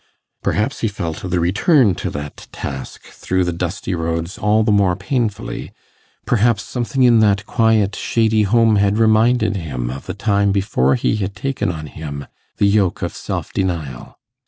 Perhaps 0.41 0.79
he 0.79 0.87
felt 0.87 1.29
the 1.29 1.39
return 1.39 1.93
to 1.93 2.09
that 2.09 2.47
task 2.51 3.03
through 3.03 3.43
the 3.43 3.53
dusty 3.53 3.93
roads 3.93 4.35
all 4.39 4.63
the 4.63 4.71
more 4.71 4.95
painfully, 4.95 5.71
perhaps 6.25 6.63
something 6.63 7.03
in 7.03 7.19
that 7.19 7.45
quiet 7.45 7.95
shady 7.95 8.41
home 8.41 8.77
had 8.77 8.97
reminded 8.97 9.57
him 9.57 9.91
of 9.91 10.07
the 10.07 10.15
time 10.15 10.51
before 10.51 10.95
he 10.95 11.17
had 11.17 11.35
taken 11.35 11.71
on 11.71 11.85
him 11.85 12.25
the 12.57 12.65
yoke 12.65 13.03
of 13.03 13.13
self 13.15 13.53
denial. 13.53 14.17